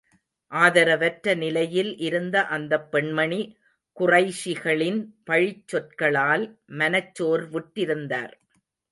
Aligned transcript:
ஆதரவற்ற 0.51 1.35
நிலையில் 1.35 1.97
இருந்த 1.97 2.45
அந்தப் 2.47 2.91
பெண்மணி 2.91 3.39
குறைஷிகளின் 3.97 4.97
பழிச் 5.29 5.67
சொற்களால், 5.67 6.45
மனச் 6.73 7.13
சோர்வுற்றிருந்தார். 7.19 8.33